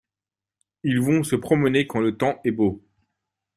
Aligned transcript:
Ils 0.83 0.99
vont 0.99 1.21
se 1.23 1.35
promener 1.35 1.85
quand 1.85 1.99
le 1.99 2.17
temps 2.17 2.39
est 2.43 2.49
beau. 2.49 2.83